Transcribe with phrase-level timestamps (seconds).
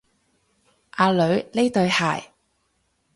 [0.95, 1.19] 阿女，
[1.53, 2.33] 呢對鞋